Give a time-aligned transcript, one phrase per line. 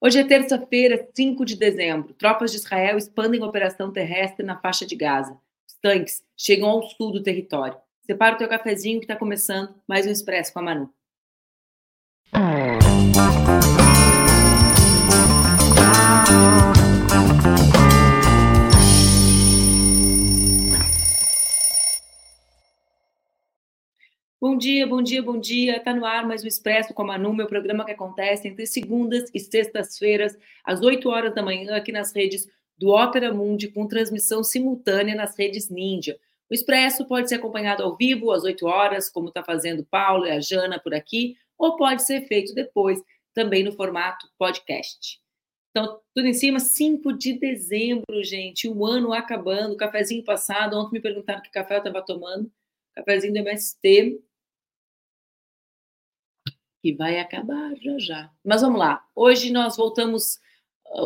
[0.00, 2.14] Hoje é terça-feira, 5 de dezembro.
[2.14, 5.36] Tropas de Israel expandem operação terrestre na faixa de Gaza.
[5.66, 7.76] Os tanques chegam ao sul do território.
[8.06, 10.94] Separa o teu cafezinho que está começando mais um Expresso com a Manu.
[24.40, 25.78] Bom dia, bom dia, bom dia.
[25.78, 29.28] Está no ar mais um Expresso com a Manu, meu programa que acontece entre segundas
[29.34, 32.46] e sextas-feiras, às 8 horas da manhã, aqui nas redes
[32.78, 36.16] do Ópera Mundi, com transmissão simultânea nas redes Ninja.
[36.48, 40.30] O Expresso pode ser acompanhado ao vivo às 8 horas, como está fazendo Paulo e
[40.30, 43.02] a Jana por aqui, ou pode ser feito depois,
[43.34, 45.20] também no formato podcast.
[45.72, 50.78] Então, tudo em cima, 5 de dezembro, gente, o ano acabando, cafezinho passado.
[50.78, 52.48] Ontem me perguntaram que café eu estava tomando,
[52.94, 54.20] cafezinho do MST,
[56.80, 58.30] que vai acabar já já.
[58.44, 59.02] Mas vamos lá.
[59.14, 60.38] Hoje nós voltamos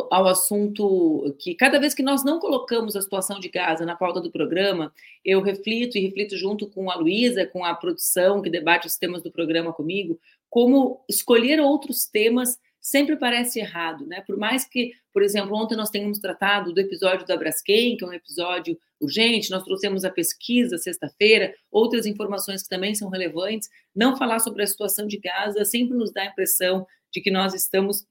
[0.09, 4.21] ao assunto que cada vez que nós não colocamos a situação de Gaza na pauta
[4.21, 4.93] do programa,
[5.25, 9.21] eu reflito e reflito junto com a Luísa, com a produção que debate os temas
[9.21, 14.21] do programa comigo, como escolher outros temas sempre parece errado, né?
[14.27, 18.07] Por mais que, por exemplo, ontem nós tenhamos tratado do episódio da Braskem, que é
[18.07, 24.17] um episódio urgente, nós trouxemos a pesquisa sexta-feira, outras informações que também são relevantes, não
[24.17, 28.05] falar sobre a situação de Gaza sempre nos dá a impressão de que nós estamos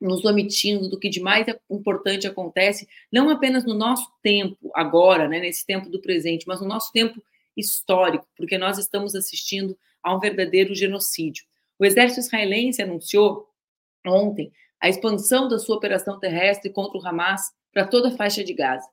[0.00, 5.40] nos omitindo do que de mais importante acontece, não apenas no nosso tempo agora, né,
[5.40, 7.20] nesse tempo do presente, mas no nosso tempo
[7.56, 11.44] histórico, porque nós estamos assistindo a um verdadeiro genocídio.
[11.78, 13.48] O exército israelense anunciou
[14.06, 18.52] ontem a expansão da sua operação terrestre contra o Hamas para toda a faixa de
[18.52, 18.88] Gaza.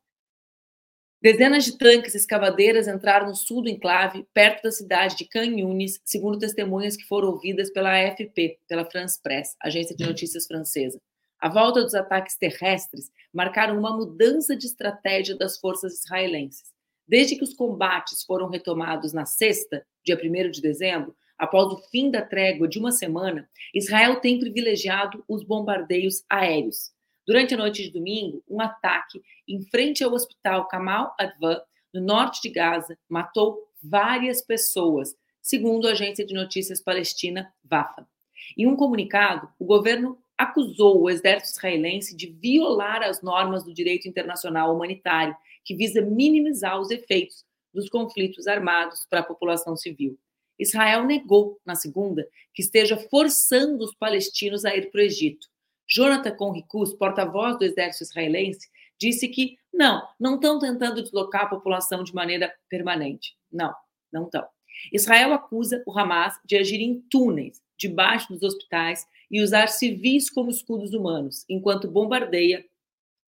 [1.22, 5.46] Dezenas de tanques e escavadeiras entraram no sul do enclave, perto da cidade de Khan
[5.60, 11.00] Yunis, segundo testemunhas que foram ouvidas pela AFP, pela France Press, agência de notícias francesa.
[11.40, 16.72] A volta dos ataques terrestres marcaram uma mudança de estratégia das forças israelenses.
[17.08, 22.12] Desde que os combates foram retomados na sexta, dia 1 de dezembro, após o fim
[22.12, 26.92] da trégua de uma semana, Israel tem privilegiado os bombardeios aéreos.
[27.26, 31.60] Durante a noite de domingo, um ataque em frente ao hospital Kamal Advan,
[31.92, 38.08] no norte de Gaza, matou várias pessoas, segundo a agência de notícias palestina Wafa.
[38.56, 44.08] Em um comunicado, o governo acusou o exército israelense de violar as normas do direito
[44.08, 45.36] internacional humanitário,
[45.66, 50.20] que visa minimizar os efeitos dos conflitos armados para a população civil.
[50.60, 55.48] Israel negou, na segunda, que esteja forçando os palestinos a ir para o Egito.
[55.88, 58.70] Jonathan Conricus, porta-voz do exército israelense,
[59.00, 63.36] disse que não, não estão tentando deslocar a população de maneira permanente.
[63.52, 63.74] Não,
[64.12, 64.48] não estão.
[64.92, 70.52] Israel acusa o Hamas de agir em túneis, debaixo dos hospitais e usar civis como
[70.52, 72.64] escudos humanos, enquanto bombardeia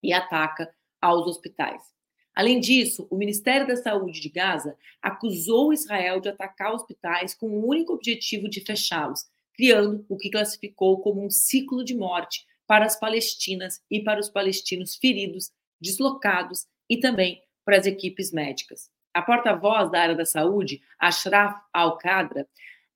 [0.02, 1.82] e ataca aos hospitais.
[2.36, 7.68] Além disso, o Ministério da Saúde de Gaza acusou Israel de atacar hospitais com o
[7.68, 13.00] único objetivo de fechá-los, criando o que classificou como um ciclo de morte para as
[13.00, 18.90] palestinas e para os palestinos feridos, deslocados e também para as equipes médicas.
[19.14, 22.48] A porta-voz da área da saúde, Ashraf Al-Qadra,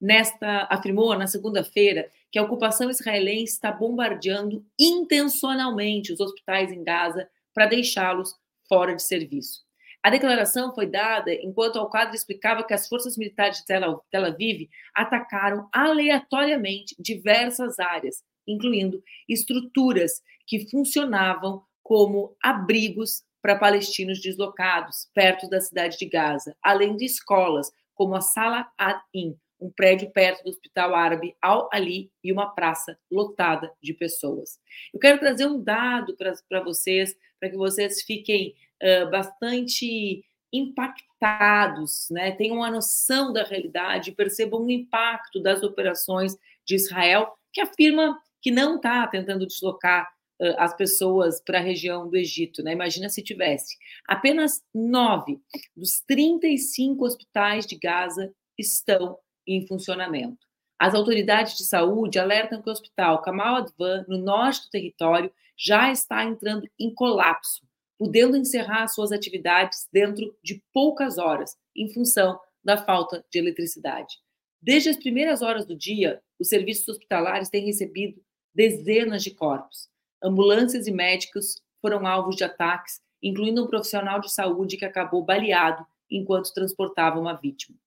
[0.01, 7.29] nesta afirmou na segunda-feira que a ocupação israelense está bombardeando intencionalmente os hospitais em Gaza
[7.53, 8.35] para deixá-los
[8.67, 9.65] fora de serviço.
[10.03, 15.67] A declaração foi dada enquanto Al-Qadra explicava que as forças militares de Tel Aviv atacaram
[15.73, 25.97] aleatoriamente diversas áreas, incluindo estruturas que funcionavam como abrigos para palestinos deslocados perto da cidade
[25.97, 31.35] de Gaza, além de escolas como a Sala Ad-In, um prédio perto do Hospital Árabe
[31.41, 34.59] Al-Ali e uma praça lotada de pessoas.
[34.93, 42.31] Eu quero trazer um dado para vocês, para que vocês fiquem uh, bastante impactados, né?
[42.31, 46.35] tenham uma noção da realidade, percebam o impacto das operações
[46.65, 50.07] de Israel, que afirma que não está tentando deslocar
[50.39, 52.63] uh, as pessoas para a região do Egito.
[52.63, 52.71] Né?
[52.71, 53.75] Imagina se tivesse.
[54.07, 55.39] Apenas nove
[55.75, 59.17] dos 35 hospitais de Gaza estão
[59.47, 60.45] em funcionamento.
[60.77, 65.91] As autoridades de saúde alertam que o hospital Kamal Advan, no norte do território, já
[65.91, 67.65] está entrando em colapso,
[67.97, 74.17] podendo encerrar suas atividades dentro de poucas horas, em função da falta de eletricidade.
[74.61, 78.21] Desde as primeiras horas do dia, os serviços hospitalares têm recebido
[78.53, 79.89] dezenas de corpos.
[80.21, 85.85] Ambulâncias e médicos foram alvos de ataques, incluindo um profissional de saúde que acabou baleado
[86.09, 87.77] enquanto transportava uma vítima.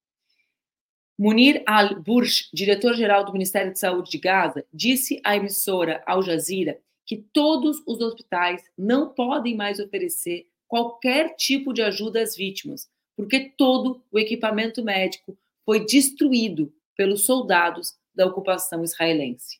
[1.20, 7.19] Munir al-Bursh, diretor-geral do Ministério de Saúde de Gaza, disse à emissora Al Jazeera que
[7.31, 14.02] todos os hospitais não podem mais oferecer qualquer tipo de ajuda às vítimas, porque todo
[14.11, 19.58] o equipamento médico foi destruído pelos soldados da ocupação israelense.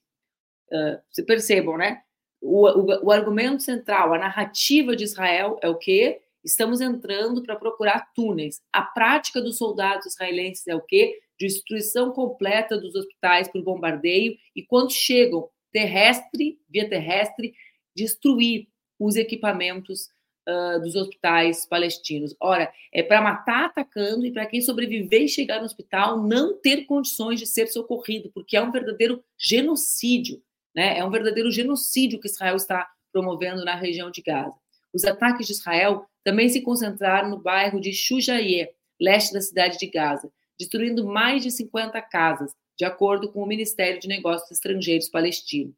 [0.72, 2.00] Uh, percebam, né?
[2.40, 6.22] O, o, o, argumento central, a narrativa de Israel é o quê?
[6.44, 8.60] Estamos entrando para procurar túneis.
[8.72, 11.19] A prática dos soldados israelenses é o quê?
[11.38, 17.54] Destruição completa dos hospitais por bombardeio e quando chegam terrestre, via terrestre,
[17.94, 20.08] destruir os equipamentos
[20.48, 22.34] uh, dos hospitais palestinos.
[22.40, 26.84] Ora, é para matar atacando e para quem sobreviver e chegar no hospital não ter
[26.84, 30.42] condições de ser socorrido, porque é um verdadeiro genocídio,
[30.75, 30.98] né?
[30.98, 34.54] É um verdadeiro genocídio que Israel está promovendo na região de Gaza.
[34.92, 38.69] Os ataques de Israel também se concentraram no bairro de Shujaye,
[39.00, 44.00] leste da cidade de Gaza, destruindo mais de 50 casas, de acordo com o Ministério
[44.00, 45.75] de Negócios Estrangeiros palestino.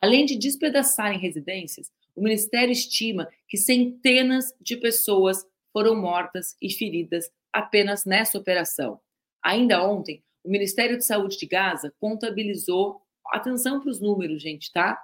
[0.00, 7.30] Além de despedaçarem residências, o Ministério estima que centenas de pessoas foram mortas e feridas
[7.52, 9.00] apenas nessa operação.
[9.42, 14.98] Ainda ontem, o Ministério de Saúde de Gaza contabilizou, atenção para os números, gente, tá?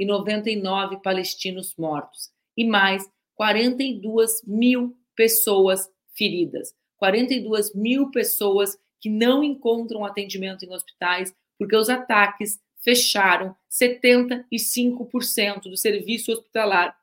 [0.00, 6.74] 15.899 palestinos mortos e mais 42 mil pessoas feridas.
[6.96, 15.76] 42 mil pessoas que não encontram atendimento em hospitais porque os ataques fecharam 75% do
[15.76, 16.96] serviço hospitalar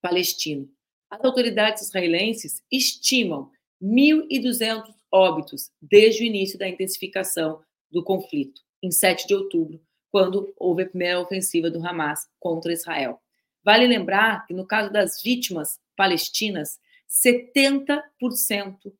[0.00, 0.70] palestino.
[1.10, 3.50] As autoridades israelenses estimam
[3.82, 9.80] 1.200 óbitos desde o início da intensificação do conflito, em 7 de outubro,
[10.10, 13.20] quando houve a primeira ofensiva do Hamas contra Israel.
[13.64, 18.02] Vale lembrar que, no caso das vítimas palestinas, 70%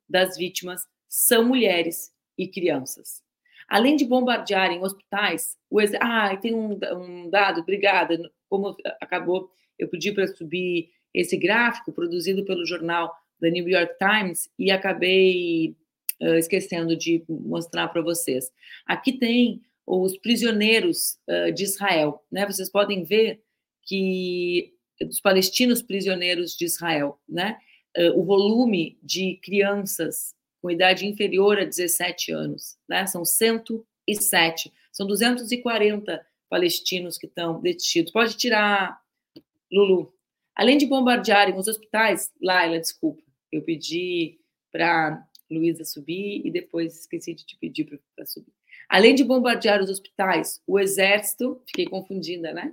[0.09, 3.23] das vítimas são mulheres e crianças.
[3.69, 5.93] Além de bombardearem hospitais, o ex...
[6.01, 8.19] ah, tem um, um dado, obrigada,
[8.49, 14.49] como acabou, eu pedi para subir esse gráfico produzido pelo jornal da New York Times
[14.59, 15.77] e acabei
[16.21, 18.53] uh, esquecendo de mostrar para vocês.
[18.87, 22.45] Aqui tem os prisioneiros uh, de Israel, né?
[22.45, 23.41] Vocês podem ver
[23.83, 27.59] que os palestinos prisioneiros de Israel, né?
[27.97, 33.07] Uh, o volume de crianças com idade inferior a 17 anos, né?
[33.07, 38.13] São 107, são 240 palestinos que estão detidos.
[38.13, 39.01] Pode tirar,
[39.71, 40.13] Lulu.
[40.55, 43.23] Além de bombardearem os hospitais, Laila, desculpa,
[43.53, 44.41] eu pedi
[44.73, 48.53] para Luísa subir e depois esqueci de te pedir para subir.
[48.89, 52.73] Além de bombardear os hospitais, o exército, fiquei confundida, né?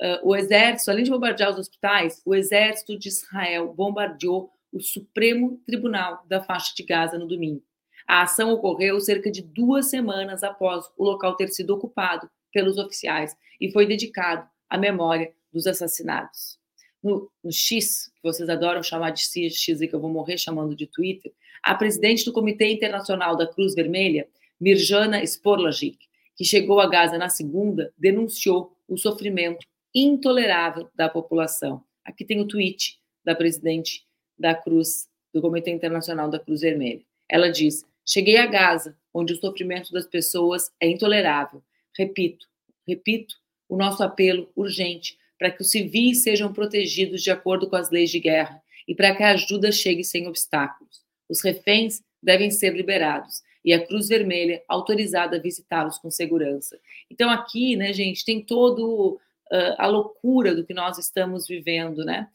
[0.00, 5.60] Uh, o exército, além de bombardear os hospitais, o exército de Israel bombardeou o Supremo
[5.66, 7.62] Tribunal da faixa de Gaza no domingo.
[8.06, 13.36] A ação ocorreu cerca de duas semanas após o local ter sido ocupado pelos oficiais
[13.60, 16.58] e foi dedicado à memória dos assassinados.
[17.02, 20.74] No, no X, que vocês adoram chamar de X e que eu vou morrer chamando
[20.74, 24.26] de Twitter, a presidente do Comitê Internacional da Cruz Vermelha,
[24.60, 25.98] Mirjana Sporlagic,
[26.36, 31.82] que chegou a Gaza na segunda, denunciou o sofrimento intolerável da população.
[32.04, 34.04] Aqui tem o tweet da presidente
[34.38, 37.02] da Cruz, do Comitê Internacional da Cruz Vermelha.
[37.28, 41.62] Ela diz: Cheguei a Gaza, onde o sofrimento das pessoas é intolerável.
[41.96, 42.46] Repito,
[42.86, 43.34] repito
[43.68, 48.10] o nosso apelo urgente para que os civis sejam protegidos de acordo com as leis
[48.10, 51.02] de guerra e para que a ajuda chegue sem obstáculos.
[51.28, 56.78] Os reféns devem ser liberados e a Cruz Vermelha autorizada a visitá-los com segurança.
[57.10, 59.20] Então aqui, né, gente, tem todo
[59.52, 62.28] uh, a loucura do que nós estamos vivendo, né?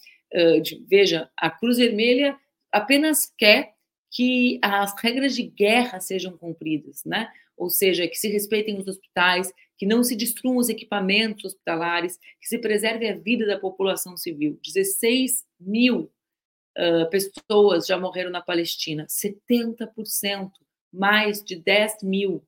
[0.63, 2.36] de, veja, a Cruz Vermelha
[2.72, 3.74] apenas quer
[4.13, 7.32] que as regras de guerra sejam cumpridas, né?
[7.58, 12.48] Ou seja, que se respeitem os hospitais, que não se destruam os equipamentos hospitalares, que
[12.48, 14.60] se preserve a vida da população civil.
[14.63, 16.12] 16 mil
[16.78, 20.52] uh, pessoas já morreram na Palestina, 70%,
[20.93, 22.43] mais de 10 mil,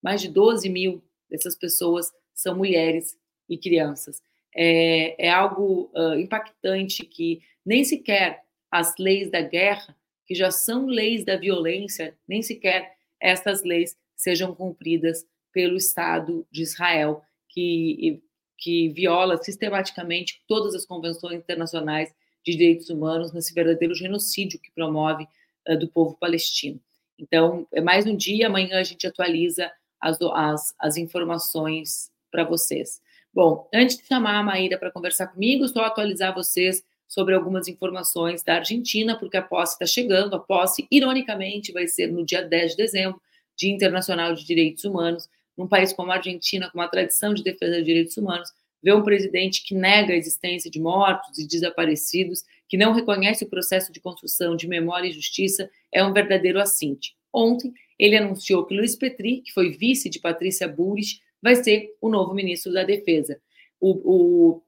[0.00, 4.22] mais de 12 mil dessas pessoas são mulheres e crianças
[4.60, 10.86] é, é algo uh, impactante que nem sequer as leis da guerra, que já são
[10.86, 18.20] leis da violência, nem sequer essas leis sejam cumpridas pelo Estado de Israel, que,
[18.58, 22.12] que viola sistematicamente todas as convenções internacionais
[22.44, 25.26] de direitos humanos nesse verdadeiro genocídio que promove
[25.68, 26.80] uh, do povo palestino.
[27.18, 29.70] Então, é mais um dia, amanhã a gente atualiza
[30.00, 33.00] as, as, as informações para vocês.
[33.34, 38.42] Bom, antes de chamar a Maíra para conversar comigo, só atualizar vocês sobre algumas informações
[38.42, 40.36] da Argentina, porque a posse está chegando.
[40.36, 43.20] A posse, ironicamente, vai ser no dia 10 de dezembro,
[43.56, 47.78] Dia Internacional de Direitos Humanos, num país como a Argentina, com uma tradição de defesa
[47.78, 52.76] de direitos humanos, ver um presidente que nega a existência de mortos e desaparecidos, que
[52.76, 57.14] não reconhece o processo de construção de memória e justiça, é um verdadeiro assinte.
[57.32, 62.08] Ontem, ele anunciou que Luiz Petri, que foi vice de Patrícia Burris, vai ser o
[62.08, 63.40] novo ministro da Defesa.
[63.80, 64.62] O, o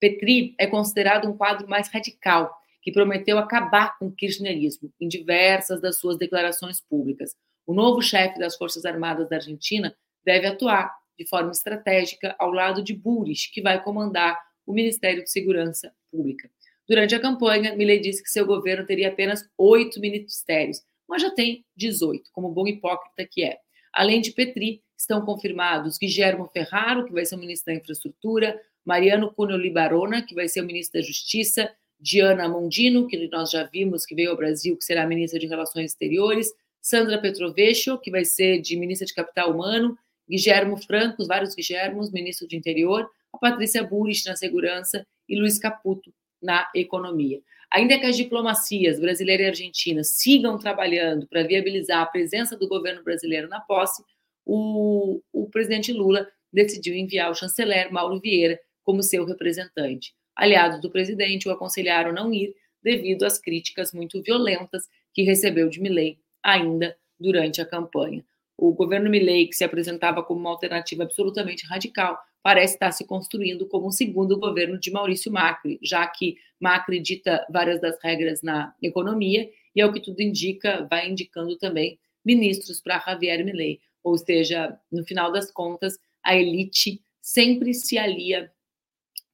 [0.00, 2.52] Petri é considerado um quadro mais radical,
[2.82, 7.34] que prometeu acabar com o kirchnerismo em diversas das suas declarações públicas.
[7.66, 12.82] O novo chefe das Forças Armadas da Argentina deve atuar de forma estratégica ao lado
[12.82, 16.50] de Buris, que vai comandar o Ministério de Segurança Pública.
[16.88, 21.64] Durante a campanha, Milei disse que seu governo teria apenas oito ministérios, mas já tem
[21.76, 23.58] 18, como bom hipócrita que é.
[23.92, 29.32] Além de Petri, estão confirmados Guilherme Ferraro, que vai ser o ministro da Infraestrutura, Mariano
[29.32, 34.04] Cunha Libarona, que vai ser o ministro da Justiça, Diana Mondino, que nós já vimos
[34.04, 38.60] que veio ao Brasil, que será ministra de Relações Exteriores, Sandra Petrovescio, que vai ser
[38.60, 39.96] de ministra de Capital Humano,
[40.28, 46.12] Guilhermo Franco, vários Guilhermos, ministro de Interior, a Patrícia Burrich na Segurança e Luiz Caputo
[46.42, 47.40] na Economia.
[47.72, 53.02] Ainda que as diplomacias brasileira e argentina sigam trabalhando para viabilizar a presença do governo
[53.02, 54.02] brasileiro na posse,
[54.44, 60.12] o, o presidente Lula decidiu enviar o chanceler Mauro Vieira como seu representante.
[60.36, 64.82] Aliados do presidente o aconselharam não ir devido às críticas muito violentas
[65.14, 68.24] que recebeu de Milley ainda durante a campanha.
[68.56, 73.66] O governo Milley, que se apresentava como uma alternativa absolutamente radical, parece estar se construindo
[73.66, 78.74] como um segundo governo de Maurício Macri, já que Macri dita várias das regras na
[78.82, 83.80] economia e, ao que tudo indica, vai indicando também ministros para Javier Milley.
[84.02, 88.52] Ou seja, no final das contas, a elite sempre se alia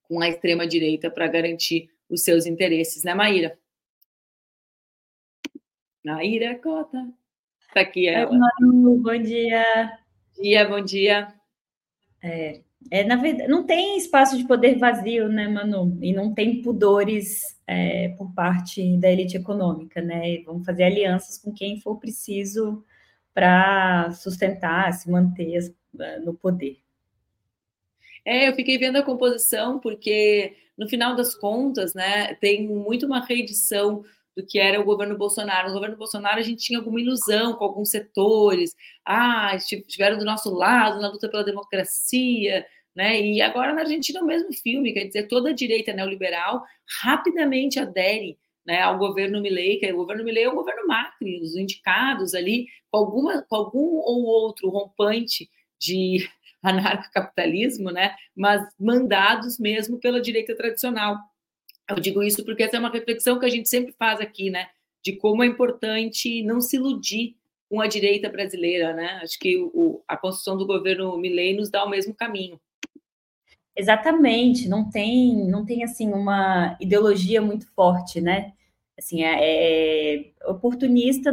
[0.03, 3.59] com a extrema-direita para garantir os seus interesses, né, Maíra?
[6.05, 7.13] Maíra Cota.
[7.61, 8.31] Está aqui ela.
[8.31, 9.99] Oi, Manu, bom dia.
[10.37, 11.35] Bom dia, bom dia.
[12.23, 15.99] É, é, na verdade, não tem espaço de poder vazio, né, Manu?
[16.01, 20.39] E não tem pudores é, por parte da elite econômica, né?
[20.43, 22.85] Vão fazer alianças com quem for preciso
[23.35, 25.75] para sustentar, se manter
[26.25, 26.79] no poder.
[28.25, 33.25] É, eu fiquei vendo a composição porque no final das contas, né, tem muito uma
[33.25, 34.05] reedição
[34.39, 35.67] do que era o governo Bolsonaro.
[35.67, 40.49] No governo Bolsonaro, a gente tinha alguma ilusão com alguns setores, ah, estiveram do nosso
[40.55, 42.65] lado na luta pela democracia,
[42.95, 43.21] né?
[43.21, 46.63] E agora na Argentina é o mesmo filme, quer dizer, toda a direita neoliberal
[47.03, 51.41] rapidamente adere né, ao governo Milei, que é, o governo Milei é o governo Macri,
[51.41, 56.29] os indicados ali, com, alguma, com algum ou outro rompante de
[56.63, 61.17] anarcocapitalismo, né, mas mandados mesmo pela direita tradicional.
[61.89, 64.69] Eu digo isso porque essa é uma reflexão que a gente sempre faz aqui, né?
[65.03, 67.37] De como é importante não se iludir
[67.69, 69.21] com a direita brasileira, né?
[69.23, 72.61] Acho que o, a construção do governo Milley nos dá o mesmo caminho.
[73.77, 78.53] Exatamente, não tem, não tem assim uma ideologia muito forte, né?
[78.99, 81.31] Assim, é, é oportunista.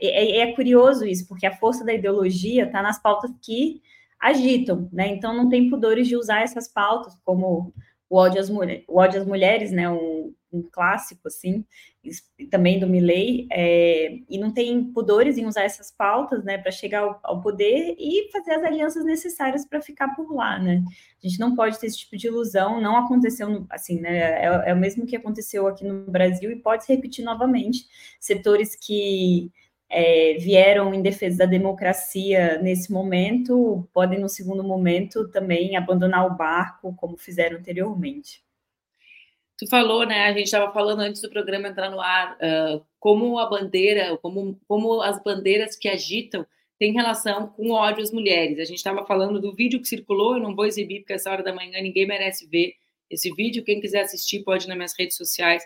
[0.00, 3.82] É, é, curioso isso, porque a força da ideologia está nas pautas que
[4.18, 5.08] agitam, né?
[5.08, 7.74] Então não tem pudores de usar essas pautas como
[8.08, 11.64] o ódio às, mulher, o ódio às mulheres, né, um, um clássico, assim,
[12.50, 17.00] também do Milley, é, e não tem pudores em usar essas pautas, né, para chegar
[17.00, 20.84] ao, ao, poder e fazer as alianças necessárias para ficar por lá, né.
[21.22, 24.74] A gente não pode ter esse tipo de ilusão, não aconteceu, assim, né, é, é
[24.74, 27.86] o mesmo que aconteceu aqui no Brasil e pode se repetir novamente.
[28.20, 29.50] Setores que
[29.94, 36.36] é, vieram em defesa da democracia nesse momento, podem, no segundo momento, também abandonar o
[36.36, 38.42] barco, como fizeram anteriormente.
[39.56, 40.24] Tu falou, né?
[40.24, 44.58] A gente estava falando antes do programa entrar no ar, uh, como a bandeira, como,
[44.66, 46.44] como as bandeiras que agitam
[46.76, 48.58] têm relação com ódio às mulheres.
[48.58, 51.44] A gente estava falando do vídeo que circulou, eu não vou exibir porque essa hora
[51.44, 52.74] da manhã ninguém merece ver
[53.08, 53.64] esse vídeo.
[53.64, 55.62] Quem quiser assistir pode ir nas minhas redes sociais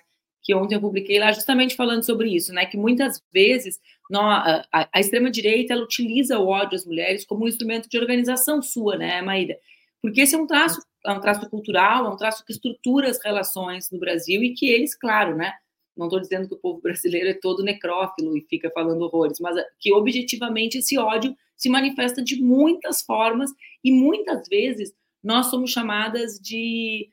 [0.48, 2.64] que ontem eu publiquei lá justamente falando sobre isso, né?
[2.64, 3.78] Que muitas vezes
[4.10, 8.62] a, a, a extrema-direita ela utiliza o ódio às mulheres como um instrumento de organização
[8.62, 9.58] sua, né, Maíra?
[10.00, 13.22] Porque esse é um traço, é um traço cultural, é um traço que estrutura as
[13.22, 15.52] relações no Brasil e que eles, claro, né?
[15.94, 19.54] Não estou dizendo que o povo brasileiro é todo necrófilo e fica falando horrores, mas
[19.78, 23.50] que objetivamente esse ódio se manifesta de muitas formas
[23.84, 27.10] e muitas vezes nós somos chamadas de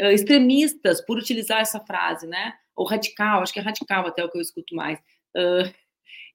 [0.00, 2.54] uh, extremistas por utilizar essa frase, né?
[2.80, 4.98] Ou radical, acho que é radical até o que eu escuto mais.
[5.36, 5.70] Uh,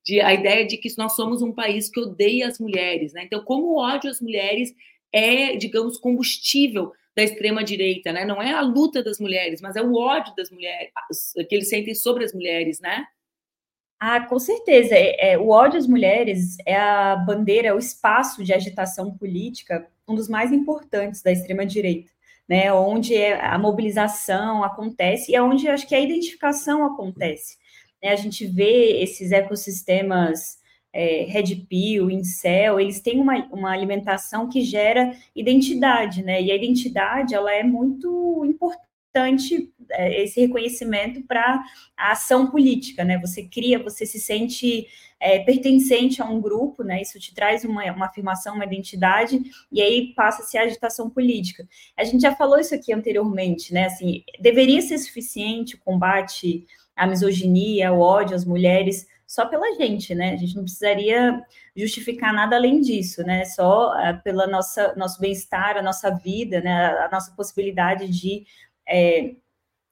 [0.05, 3.23] de, a ideia de que nós somos um país que odeia as mulheres, né?
[3.23, 4.75] Então, como o ódio às mulheres
[5.11, 8.25] é, digamos, combustível da extrema direita, né?
[8.25, 10.91] Não é a luta das mulheres, mas é o ódio das mulheres
[11.49, 13.07] que eles sentem sobre as mulheres, né?
[13.99, 14.93] Ah, com certeza.
[14.93, 19.89] É, é, o ódio às mulheres é a bandeira, é o espaço de agitação política,
[20.07, 22.11] um dos mais importantes da extrema-direita,
[22.47, 22.71] né?
[22.73, 27.57] Onde é, a mobilização acontece e onde acho que a identificação acontece.
[28.01, 28.09] Né?
[28.09, 30.57] A gente vê esses ecossistemas
[30.95, 36.41] é, Red Pill, Incel, eles têm uma, uma alimentação que gera identidade, né?
[36.41, 41.63] E a identidade, ela é muito importante esse reconhecimento para
[41.97, 43.17] a ação política, né?
[43.19, 44.87] Você cria, você se sente
[45.19, 47.01] é, pertencente a um grupo, né?
[47.01, 51.67] Isso te traz uma, uma afirmação, uma identidade, e aí passa-se a agitação política.
[51.97, 53.85] A gente já falou isso aqui anteriormente, né?
[53.85, 56.65] Assim, deveria ser suficiente o combate
[56.95, 60.33] à misoginia, ao ódio às mulheres, só pela gente, né?
[60.33, 61.41] A gente não precisaria
[61.75, 63.45] justificar nada além disso, né?
[63.45, 66.71] Só uh, pela nossa nosso bem-estar, a nossa vida, né?
[66.71, 68.45] A, a nossa possibilidade de
[68.87, 69.35] é,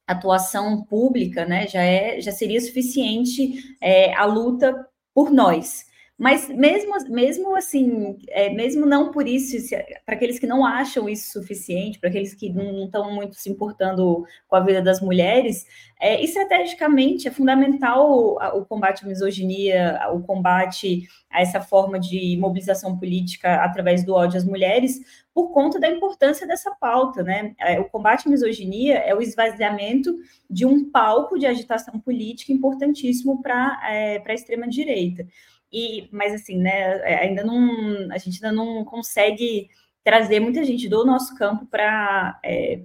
[0.07, 4.74] atuação pública, né, já, é, já seria suficiente é, a luta
[5.13, 5.86] por nós.
[6.17, 9.58] Mas mesmo, mesmo assim, é, mesmo não por isso,
[10.05, 14.24] para aqueles que não acham isso suficiente, para aqueles que não estão muito se importando
[14.48, 15.65] com a vida das mulheres,
[16.00, 22.38] é, estrategicamente é fundamental o, o, combate à misoginia, o combate a essa forma de
[22.39, 25.00] mobilização política através do ódio às mulheres,
[25.34, 27.55] por conta da importância dessa pauta, né?
[27.60, 30.15] É, o combate à misoginia é o esvaziamento
[30.48, 35.25] de um palco de agitação política importantíssimo para é, a extrema-direita.
[35.74, 39.70] E, mas assim, né, é, ainda não, a gente ainda não consegue
[40.03, 42.82] trazer muita gente do nosso campo para é,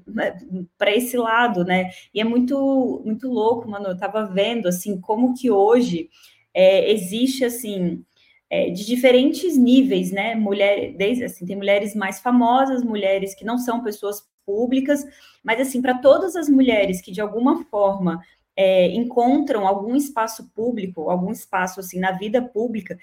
[0.78, 1.90] para esse lado, né?
[2.14, 3.88] E é muito muito louco, mano.
[3.88, 6.09] Eu estava vendo assim como que hoje
[6.54, 8.04] é, existe assim
[8.50, 10.35] é, de diferentes níveis, né?
[10.35, 15.04] Mulher, desde assim, tem mulheres mais famosas, mulheres que não são pessoas públicas,
[15.42, 18.23] mas assim, para todas as mulheres que de alguma forma
[18.58, 22.98] é, encontram algum espaço público, algum espaço assim na vida pública,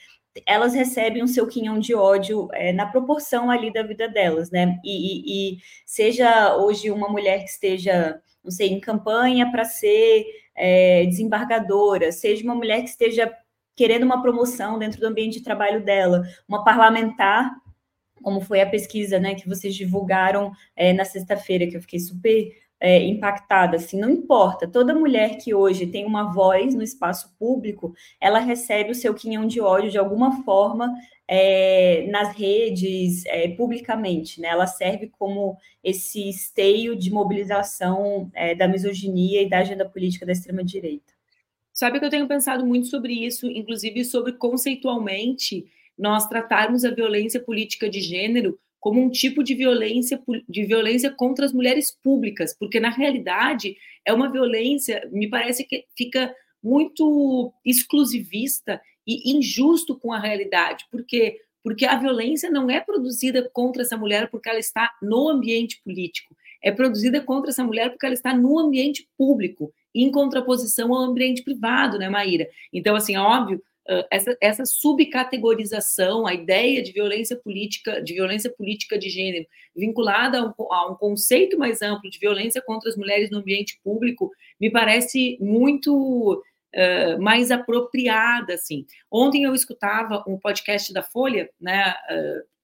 [0.46, 4.78] elas recebem o seu quinhão de ódio é, na proporção ali da vida delas, né?
[4.84, 10.26] E, e, e, seja hoje uma mulher que esteja, não sei, em campanha para ser
[10.54, 13.34] é, desembargadora, seja uma mulher que esteja
[13.78, 17.56] querendo uma promoção dentro do ambiente de trabalho dela, uma parlamentar
[18.22, 22.52] como foi a pesquisa né, que vocês divulgaram é, na sexta-feira, que eu fiquei super
[22.80, 27.94] é, impactada, assim, não importa, toda mulher que hoje tem uma voz no espaço público,
[28.20, 30.94] ela recebe o seu quinhão de ódio de alguma forma
[31.28, 34.50] é, nas redes, é, publicamente, né?
[34.50, 40.34] Ela serve como esse esteio de mobilização é, da misoginia e da agenda política da
[40.34, 41.14] extrema-direita.
[41.74, 45.66] Sabe que eu tenho pensado muito sobre isso, inclusive sobre conceitualmente
[45.98, 51.44] nós tratarmos a violência política de gênero como um tipo de violência de violência contra
[51.44, 58.80] as mulheres públicas, porque na realidade é uma violência, me parece que fica muito exclusivista
[59.08, 64.30] e injusto com a realidade, porque porque a violência não é produzida contra essa mulher
[64.30, 68.60] porque ela está no ambiente político, é produzida contra essa mulher porque ela está no
[68.60, 72.48] ambiente público, em contraposição ao ambiente privado, né, Maíra?
[72.72, 73.60] Então, assim, é óbvio,
[74.10, 79.46] essa, essa subcategorização, a ideia de violência política, de violência política de gênero,
[79.76, 83.80] vinculada a um, a um, conceito mais amplo de violência contra as mulheres no ambiente
[83.84, 86.42] público, me parece muito
[86.76, 88.86] uh, mais apropriada, assim.
[89.12, 92.56] Ontem eu escutava um podcast da Folha, né, uh,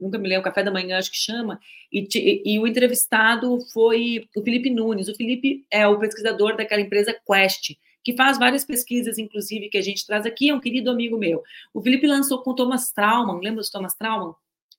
[0.00, 1.58] nunca me lembro, Café da Manhã, acho que chama,
[1.92, 2.06] e,
[2.44, 5.08] e, o entrevistado foi o Felipe Nunes.
[5.08, 9.82] O Felipe é o pesquisador daquela empresa Quest, que faz várias pesquisas, inclusive, que a
[9.82, 11.42] gente traz aqui, é um querido amigo meu.
[11.72, 14.34] O Felipe lançou com o Thomas Trauman, lembra do Thomas Trauman?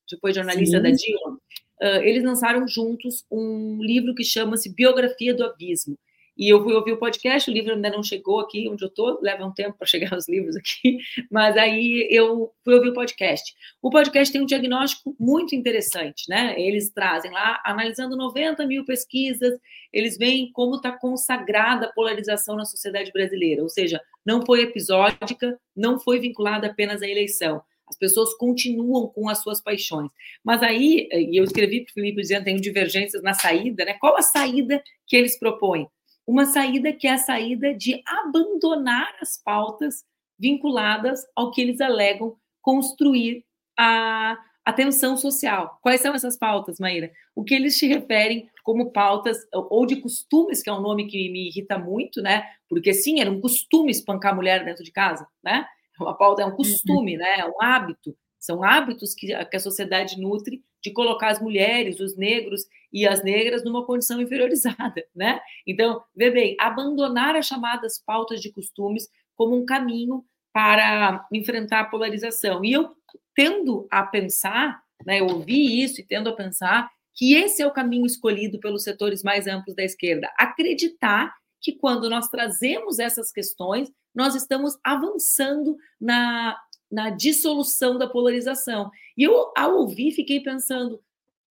[0.10, 0.84] Depois jornalista Sim.
[0.84, 1.38] da Dylan.
[1.82, 5.98] Uh, eles lançaram juntos um livro que chama-se Biografia do Abismo.
[6.38, 9.20] E eu fui ouvir o podcast, o livro ainda não chegou aqui onde eu estou,
[9.22, 10.98] leva um tempo para chegar os livros aqui,
[11.32, 13.54] mas aí eu fui ouvir o podcast.
[13.82, 16.60] O podcast tem um diagnóstico muito interessante, né?
[16.60, 19.58] Eles trazem lá, analisando 90 mil pesquisas,
[19.94, 25.58] eles veem como está consagrada a polarização na sociedade brasileira, ou seja, não foi episódica,
[25.76, 27.62] não foi vinculada apenas à eleição.
[27.88, 30.10] As pessoas continuam com as suas paixões.
[30.44, 33.94] Mas aí, e eu escrevi para o Felipe dizendo tem divergências na saída, né?
[34.00, 35.88] Qual a saída que eles propõem?
[36.28, 40.04] Uma saída que é a saída de abandonar as pautas
[40.38, 43.46] vinculadas ao que eles alegam construir
[43.78, 45.78] a, a tensão social.
[45.82, 47.12] Quais são essas pautas, Maíra?
[47.36, 51.30] O que eles te referem como pautas ou de costumes, que é um nome que
[51.30, 52.44] me irrita muito, né?
[52.68, 55.66] Porque sim, era um costume espancar a mulher dentro de casa, né?
[56.00, 57.20] Uma pauta é um costume, uhum.
[57.20, 57.40] né?
[57.40, 58.18] É um hábito.
[58.40, 62.62] São hábitos que a sociedade nutre de colocar as mulheres, os negros
[62.94, 65.40] e as negras numa condição inferiorizada, né?
[65.66, 71.86] Então, vê bem, abandonar as chamadas pautas de costumes como um caminho para enfrentar a
[71.86, 72.64] polarização.
[72.64, 72.96] E eu
[73.34, 77.74] tendo a pensar, né, eu ouvi isso e tendo a pensar que esse é o
[77.74, 83.92] caminho escolhido pelos setores mais amplos da esquerda, acreditar que quando nós trazemos essas questões,
[84.14, 86.56] nós estamos avançando na,
[86.92, 88.92] na dissolução da polarização.
[89.18, 91.02] E eu, ao ouvir, fiquei pensando: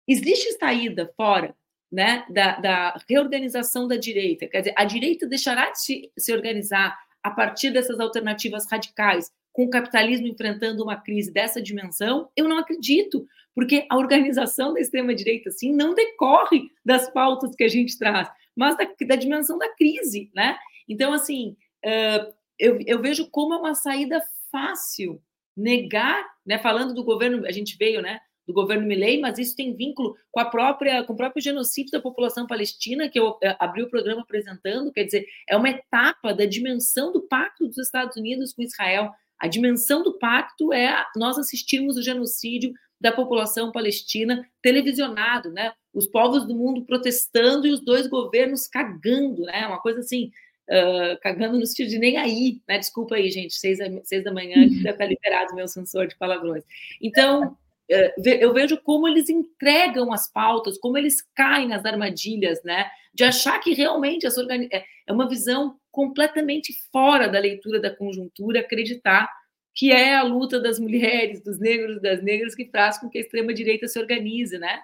[0.08, 1.56] existe saída fora
[1.92, 4.48] né, da, da, reorganização da direita?
[4.48, 9.66] Quer dizer, a direita deixará de se, se organizar a partir dessas alternativas radicais, com
[9.66, 12.30] o capitalismo enfrentando uma crise dessa dimensão?
[12.36, 17.68] Eu não acredito, porque a organização da extrema-direita, assim, não decorre das pautas que a
[17.68, 20.58] gente traz, mas da, da dimensão da crise, né?
[20.88, 25.22] Então, assim, uh, eu, eu vejo como é uma saída fácil
[25.56, 26.58] negar, né?
[26.58, 28.20] Falando do governo, a gente veio, né?
[28.50, 32.02] do governo Milley, mas isso tem vínculo com a própria com o próprio genocídio da
[32.02, 36.46] população palestina que eu eh, abri o programa apresentando, quer dizer, é uma etapa da
[36.46, 39.12] dimensão do pacto dos Estados Unidos com Israel.
[39.38, 45.72] A dimensão do pacto é nós assistirmos o genocídio da população palestina televisionado, né?
[45.94, 49.68] Os povos do mundo protestando e os dois governos cagando, né?
[49.68, 50.32] Uma coisa assim,
[50.70, 52.78] uh, cagando no sentido de nem aí, né?
[52.78, 56.18] Desculpa aí, gente, seis, seis da manhã, que deve estar liberado o meu sensor de
[56.18, 56.64] palavrões.
[57.02, 57.58] Então,
[57.92, 62.90] uh, eu vejo como eles entregam as pautas, como eles caem nas armadilhas, né?
[63.14, 67.94] De achar que realmente essa organi é, é uma visão completamente fora da leitura da
[67.94, 69.28] conjuntura, acreditar
[69.74, 73.22] que é a luta das mulheres, dos negros, das negras, que faz com que a
[73.22, 74.82] extrema-direita se organize, né?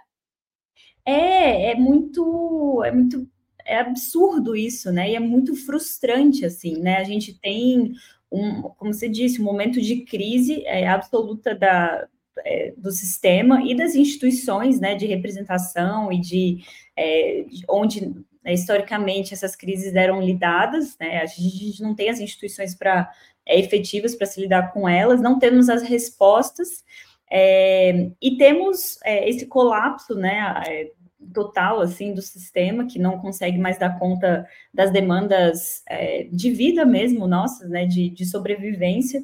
[1.06, 3.30] É, é muito, é muito,
[3.66, 5.12] é absurdo isso, né?
[5.12, 6.98] E é muito frustrante, assim, né?
[6.98, 7.94] A gente tem
[8.32, 12.08] um, como você disse, um momento de crise é, absoluta da,
[12.40, 16.64] é, do sistema e das instituições, né, de representação e de,
[16.96, 21.22] é, de onde né, historicamente essas crises eram lidadas, né?
[21.22, 23.12] A gente não tem as instituições para
[23.46, 26.84] é, efetivas para se lidar com elas, não temos as respostas,
[27.32, 30.90] é, e temos é, esse colapso, né,
[31.34, 36.86] total, assim, do sistema, que não consegue mais dar conta das demandas é, de vida
[36.86, 39.24] mesmo nossas, né, de, de sobrevivência,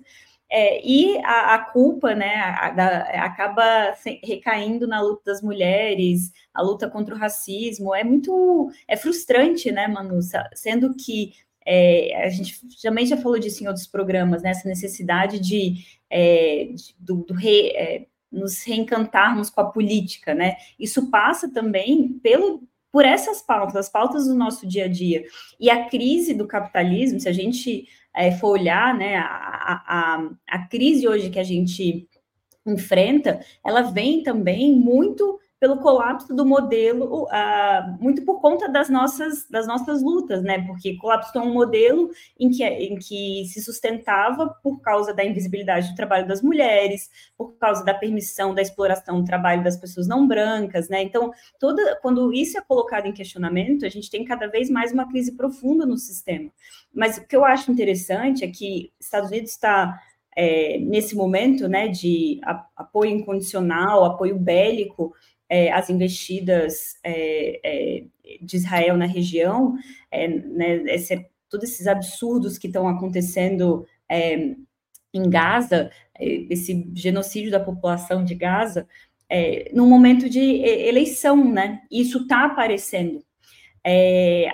[0.49, 6.61] é, e a, a, culpa, né, a, a, acaba recaindo na luta das mulheres, a
[6.61, 10.19] luta contra o racismo, é muito, é frustrante, né, Manu,
[10.53, 11.33] sendo que
[11.65, 14.49] é, a gente também já falou disso em outros programas, né?
[14.49, 15.75] Essa necessidade de,
[16.09, 20.55] é, de do, do re, é, nos reencantarmos com a política, né?
[20.79, 25.23] Isso passa também pelo por essas pautas, as pautas do nosso dia a dia.
[25.59, 30.67] E a crise do capitalismo, se a gente é, for olhar, né, a, a, a
[30.67, 32.07] crise hoje que a gente
[32.65, 39.47] enfrenta, ela vem também muito pelo colapso do modelo, uh, muito por conta das nossas,
[39.47, 40.65] das nossas lutas, né?
[40.65, 45.95] Porque colapsou um modelo em que, em que se sustentava por causa da invisibilidade do
[45.95, 50.89] trabalho das mulheres, por causa da permissão da exploração do trabalho das pessoas não brancas,
[50.89, 51.03] né?
[51.03, 55.07] Então, toda, quando isso é colocado em questionamento, a gente tem cada vez mais uma
[55.07, 56.49] crise profunda no sistema.
[56.91, 59.95] Mas o que eu acho interessante é que Estados Unidos está
[60.35, 62.39] é, nesse momento, né, de
[62.75, 65.13] apoio incondicional, apoio bélico
[65.51, 68.03] é, as investidas é, é,
[68.41, 69.75] de Israel na região,
[70.09, 74.55] é, né, esse, todos esses absurdos que estão acontecendo é,
[75.13, 78.87] em Gaza, é, esse genocídio da população de Gaza,
[79.27, 81.81] é, no momento de eleição, né?
[81.91, 83.21] Isso está aparecendo.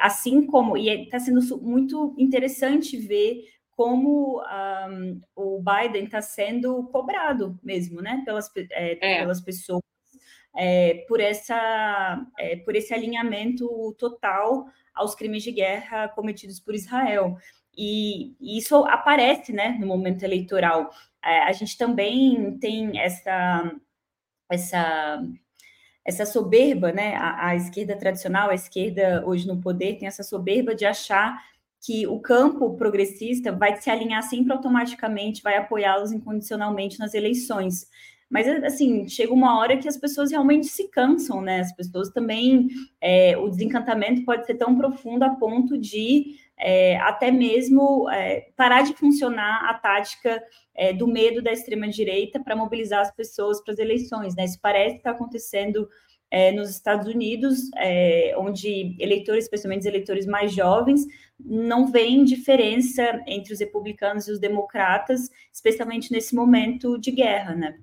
[0.01, 7.59] assim como, e está sendo muito interessante ver como um, o Biden está sendo cobrado
[7.61, 9.19] mesmo, né, pelas, é, é.
[9.19, 9.81] pelas pessoas
[10.57, 17.37] é, por, essa, é, por esse alinhamento total aos crimes de guerra cometidos por Israel.
[17.77, 20.89] E, e isso aparece né, no momento eleitoral.
[21.23, 23.71] É, a gente também tem essa,
[24.49, 25.23] essa,
[26.03, 27.15] essa soberba, né?
[27.15, 31.39] A, a esquerda tradicional, a esquerda hoje no poder, tem essa soberba de achar
[31.79, 37.87] que o campo progressista vai se alinhar sempre automaticamente, vai apoiá-los incondicionalmente nas eleições.
[38.29, 41.61] Mas, assim, chega uma hora que as pessoas realmente se cansam, né?
[41.61, 42.67] As pessoas também.
[42.99, 48.81] É, o desencantamento pode ser tão profundo a ponto de é, até mesmo é, parar
[48.81, 50.43] de funcionar a tática
[50.75, 54.45] é, do medo da extrema-direita para mobilizar as pessoas para as eleições, né?
[54.45, 55.87] Isso parece estar tá acontecendo
[56.29, 61.05] é, nos Estados Unidos, é, onde eleitores, especialmente os eleitores mais jovens,
[61.39, 67.77] não veem diferença entre os republicanos e os democratas, especialmente nesse momento de guerra, né?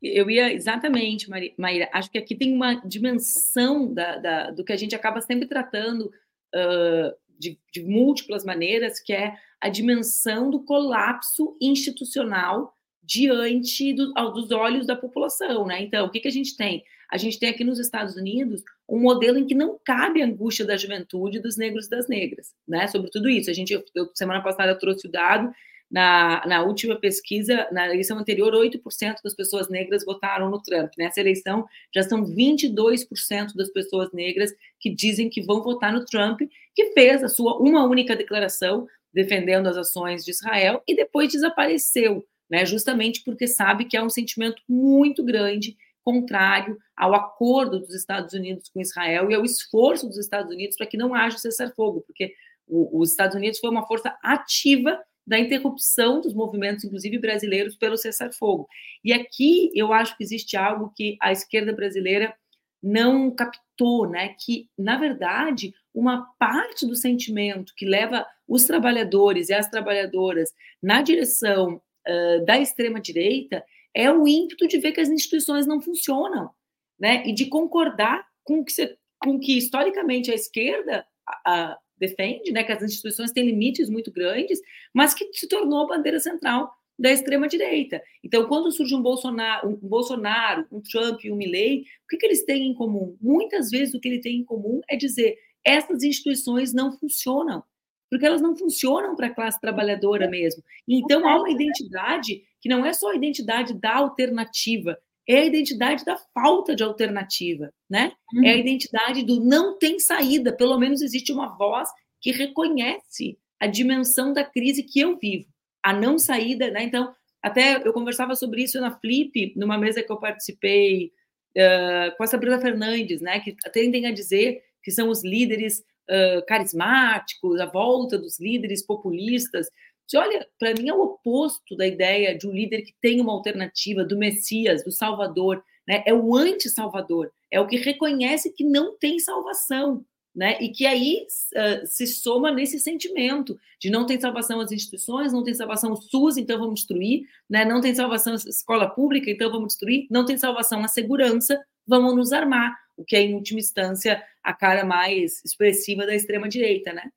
[0.00, 1.88] Eu ia exatamente, Maíra.
[1.92, 6.12] Acho que aqui tem uma dimensão da, da, do que a gente acaba sempre tratando
[6.54, 14.50] uh, de, de múltiplas maneiras, que é a dimensão do colapso institucional diante do, dos
[14.50, 15.82] olhos da população, né?
[15.82, 16.84] Então, o que, que a gente tem?
[17.10, 20.64] A gente tem aqui nos Estados Unidos um modelo em que não cabe a angústia
[20.64, 22.86] da juventude dos negros e das negras, né?
[22.86, 23.50] Sobre tudo isso.
[23.50, 25.50] A gente, eu, semana passada, eu trouxe o dado
[25.90, 30.90] na, na, última pesquisa, na eleição anterior, 8% das pessoas negras votaram no Trump.
[30.98, 36.40] Nessa eleição, já são 22% das pessoas negras que dizem que vão votar no Trump,
[36.74, 42.24] que fez a sua uma única declaração defendendo as ações de Israel e depois desapareceu,
[42.50, 42.66] né?
[42.66, 48.68] Justamente porque sabe que há um sentimento muito grande contrário ao acordo dos Estados Unidos
[48.68, 52.32] com Israel e ao esforço dos Estados Unidos para que não haja cessar-fogo, porque
[52.66, 58.66] os Estados Unidos foi uma força ativa da interrupção dos movimentos, inclusive brasileiros, pelo cessar-fogo.
[59.04, 62.34] E aqui eu acho que existe algo que a esquerda brasileira
[62.82, 64.34] não captou, né?
[64.40, 70.50] Que, na verdade, uma parte do sentimento que leva os trabalhadores e as trabalhadoras
[70.82, 73.62] na direção uh, da extrema-direita
[73.94, 76.50] é o ímpeto de ver que as instituições não funcionam,
[76.98, 77.22] né?
[77.26, 81.04] E de concordar com que, se, com que historicamente, a esquerda
[81.44, 84.60] a, defende, né, que as instituições têm limites muito grandes,
[84.94, 88.02] mas que se tornou a bandeira central da extrema-direita.
[88.24, 92.26] Então, quando surge um Bolsonaro, um Bolsonaro, um Trump e um Milley, o que, que
[92.26, 93.16] eles têm em comum?
[93.20, 97.62] Muitas vezes o que eles têm em comum é dizer essas instituições não funcionam,
[98.10, 100.62] porque elas não funcionam para a classe trabalhadora mesmo.
[100.88, 106.04] Então, há uma identidade que não é só a identidade da alternativa, é a identidade
[106.06, 108.12] da falta de alternativa, né?
[108.32, 108.44] Uhum.
[108.44, 113.66] É a identidade do não tem saída, pelo menos existe uma voz que reconhece a
[113.66, 115.46] dimensão da crise que eu vivo,
[115.82, 116.82] a não saída, né?
[116.82, 117.12] Então,
[117.42, 121.12] até eu conversava sobre isso na Flip, numa mesa que eu participei
[121.56, 123.38] uh, com a Sabrina Fernandes, né?
[123.40, 129.68] Que tendem a dizer que são os líderes uh, carismáticos, a volta dos líderes populistas.
[130.08, 133.32] Se olha, para mim é o oposto da ideia de um líder que tem uma
[133.32, 136.02] alternativa, do Messias, do Salvador, né?
[136.06, 140.02] É o anti-Salvador, é o que reconhece que não tem salvação,
[140.34, 140.56] né?
[140.62, 145.44] E que aí uh, se soma nesse sentimento de não tem salvação as instituições, não
[145.44, 147.66] tem salvação o SUS, então vamos destruir, né?
[147.66, 152.16] Não tem salvação a escola pública, então vamos destruir, não tem salvação a segurança, vamos
[152.16, 156.94] nos armar, o que é em última instância a cara mais expressiva da extrema direita,
[156.94, 157.10] né?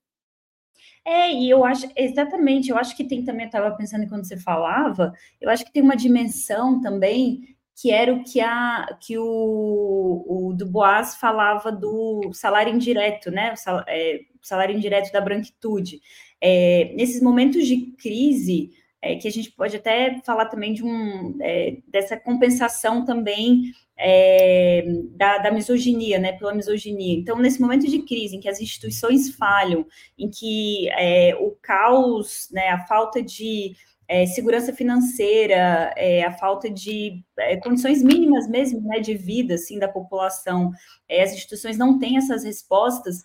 [1.05, 4.37] É, e eu acho, exatamente, eu acho que tem também, eu estava pensando quando você
[4.37, 10.25] falava, eu acho que tem uma dimensão também que era o que, a, que o,
[10.27, 13.53] o Dubois falava do salário indireto, né?
[13.53, 15.99] O salário, é, salário indireto da branquitude.
[16.39, 18.69] É, nesses momentos de crise,
[19.01, 24.83] é, que a gente pode até falar também de um é, dessa compensação também é,
[25.15, 27.17] da, da, misoginia, né, pela misoginia.
[27.17, 29.85] Então, nesse momento de crise, em que as instituições falham,
[30.17, 33.75] em que é, o caos, né, a falta de
[34.07, 39.79] é, segurança financeira, é, a falta de é, condições mínimas mesmo, né, de vida, assim,
[39.79, 40.71] da população,
[41.07, 43.23] é, as instituições não têm essas respostas,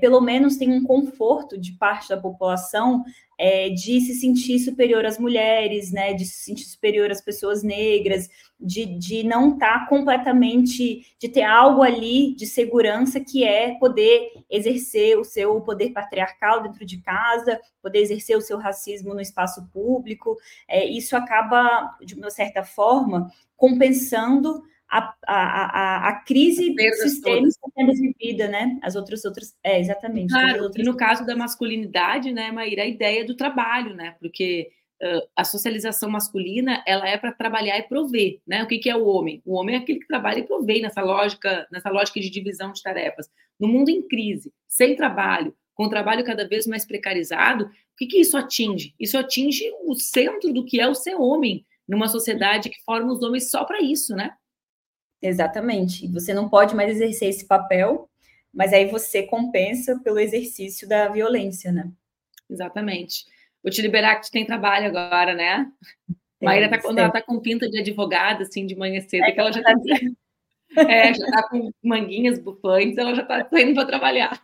[0.00, 3.04] pelo menos tem um conforto de parte da população
[3.38, 8.28] é, de se sentir superior às mulheres, né, de se sentir superior às pessoas negras,
[8.58, 14.32] de, de não estar tá completamente, de ter algo ali de segurança que é poder
[14.48, 19.68] exercer o seu poder patriarcal dentro de casa, poder exercer o seu racismo no espaço
[19.72, 20.36] público.
[20.68, 25.36] É, isso acaba, de uma certa forma, compensando a, a,
[26.06, 28.78] a, a crise sistêmica sendo vivida, né?
[28.82, 30.32] As outras, outras, é, exatamente.
[30.32, 30.84] Claro, outras...
[30.84, 34.16] e no caso da masculinidade, né, Maíra, a ideia do trabalho, né?
[34.20, 34.68] Porque
[35.02, 38.62] uh, a socialização masculina, ela é para trabalhar e prover, né?
[38.62, 39.42] O que, que é o homem?
[39.44, 42.82] O homem é aquele que trabalha e provê nessa lógica, nessa lógica de divisão de
[42.82, 43.28] tarefas.
[43.58, 48.06] No mundo em crise, sem trabalho, com o trabalho cada vez mais precarizado, o que,
[48.06, 48.94] que isso atinge?
[48.98, 53.22] Isso atinge o centro do que é o ser homem, numa sociedade que forma os
[53.22, 54.30] homens só para isso, né?
[55.24, 56.06] Exatamente.
[56.08, 58.10] Você não pode mais exercer esse papel,
[58.52, 61.90] mas aí você compensa pelo exercício da violência, né?
[62.48, 63.24] Exatamente.
[63.62, 65.66] Vou te liberar que tem trabalho agora, né?
[66.40, 69.32] É, Maíra tá, quando ela tá com pinta de advogada, assim, de manhã cedo, é
[69.32, 69.72] que ela já tá,
[70.88, 74.38] é, já tá com manguinhas bufantes, ela já tá saindo para trabalhar.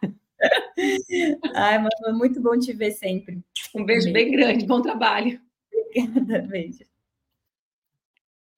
[1.54, 3.40] Ai, mas é muito bom te ver sempre.
[3.74, 5.38] Um beijo bem grande, bom trabalho.
[5.70, 6.89] Obrigada, beijo.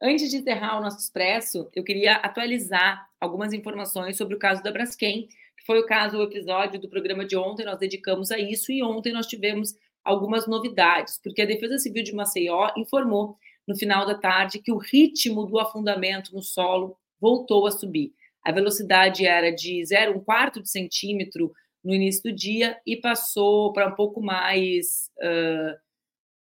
[0.02, 4.72] Antes de encerrar o nosso expresso, eu queria atualizar algumas informações sobre o caso da
[4.72, 8.72] Braskem, que foi o caso, o episódio do programa de ontem, nós dedicamos a isso,
[8.72, 14.04] e ontem nós tivemos algumas novidades, porque a Defesa Civil de Maceió informou no final
[14.04, 18.12] da tarde que o ritmo do afundamento no solo voltou a subir.
[18.44, 21.52] A velocidade era de 0,1 quarto de centímetro
[21.84, 25.08] no início do dia e passou para um pouco mais.
[25.18, 25.91] Uh,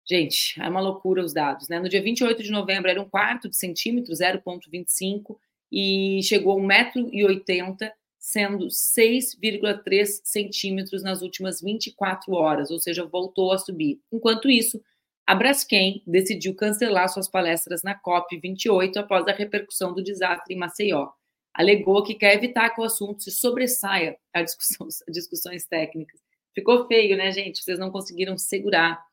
[0.09, 1.79] gente, é uma loucura os dados, né?
[1.79, 5.37] No dia 28 de novembro era um quarto de centímetro, 0,25,
[5.71, 13.57] e chegou a 1,80m, sendo 6,3 centímetros nas últimas 24 horas, ou seja, voltou a
[13.57, 13.99] subir.
[14.11, 14.81] Enquanto isso,
[15.25, 21.09] a Braskem decidiu cancelar suas palestras na COP28 após a repercussão do desastre em Maceió.
[21.53, 26.21] Alegou que quer evitar que o assunto se sobressaia a, discussões, discussões técnicas.
[26.53, 27.61] Ficou feio, né, gente?
[27.61, 29.03] Vocês não conseguiram segurar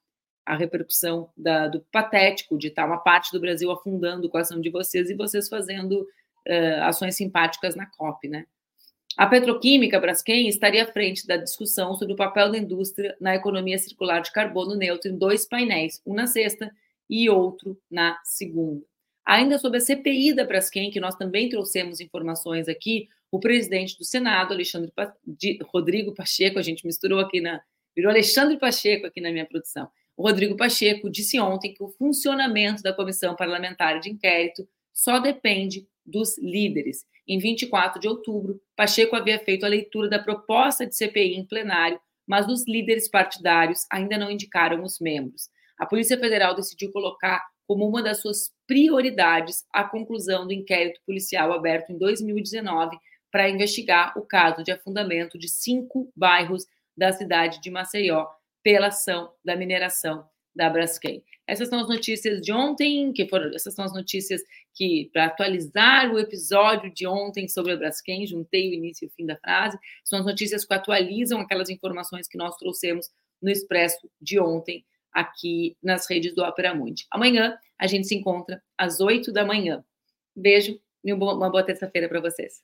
[0.44, 4.60] a repercussão da, do patético de estar uma parte do Brasil afundando com a ação
[4.60, 8.46] de vocês e vocês fazendo uh, ações simpáticas na COP, né?
[9.16, 13.78] A petroquímica Braskem estaria à frente da discussão sobre o papel da indústria na economia
[13.78, 16.70] circular de carbono neutro em dois painéis, um na sexta
[17.08, 18.84] e outro na segunda.
[19.24, 24.04] Ainda sobre a CPI da Braskem, que nós também trouxemos informações aqui, o presidente do
[24.04, 25.14] Senado, Alexandre pa...
[25.72, 27.60] Rodrigo Pacheco, a gente misturou aqui na.
[27.94, 29.88] virou Alexandre Pacheco aqui na minha produção.
[30.16, 35.88] O Rodrigo Pacheco disse ontem que o funcionamento da comissão parlamentar de inquérito só depende
[36.06, 37.04] dos líderes.
[37.26, 41.98] Em 24 de outubro, Pacheco havia feito a leitura da proposta de CPI em plenário,
[42.26, 45.48] mas os líderes partidários ainda não indicaram os membros.
[45.78, 51.52] A Polícia Federal decidiu colocar como uma das suas prioridades a conclusão do inquérito policial
[51.52, 52.96] aberto em 2019
[53.32, 58.26] para investigar o caso de afundamento de cinco bairros da cidade de Maceió
[58.64, 61.22] pela ação da mineração da Braskem.
[61.46, 64.40] Essas são as notícias de ontem, que foram essas são as notícias
[64.72, 69.10] que para atualizar o episódio de ontem sobre a Braskem, juntei o início e o
[69.10, 73.10] fim da frase, são as notícias que atualizam aquelas informações que nós trouxemos
[73.42, 77.06] no expresso de ontem aqui nas redes do Opera Mundi.
[77.10, 79.84] Amanhã a gente se encontra às 8 da manhã.
[80.34, 82.62] Beijo e uma boa terça-feira para vocês.